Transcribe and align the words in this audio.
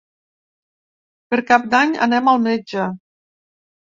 Per 1.35 1.39
Cap 1.51 1.67
d'Any 1.75 1.93
anem 2.09 2.33
al 2.33 2.43
metge. 2.47 2.89